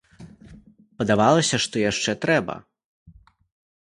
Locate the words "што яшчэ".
1.67-2.11